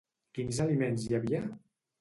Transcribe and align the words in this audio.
Quins 0.37 0.61
aliments 0.65 1.05
hi 1.11 1.19
havia? 1.19 1.47